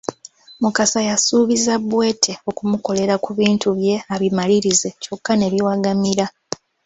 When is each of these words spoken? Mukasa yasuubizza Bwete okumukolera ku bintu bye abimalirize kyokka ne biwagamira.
Mukasa 0.61 0.99
yasuubizza 1.09 1.73
Bwete 1.89 2.33
okumukolera 2.49 3.15
ku 3.23 3.29
bintu 3.39 3.67
bye 3.77 3.95
abimalirize 4.13 4.89
kyokka 5.01 5.31
ne 5.35 5.47
biwagamira. 5.53 6.25